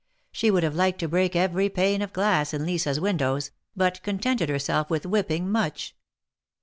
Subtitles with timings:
[0.31, 4.49] She would have liked to break every pane of glass in Lisa's windows, but contented
[4.49, 5.95] herself with whipping Much.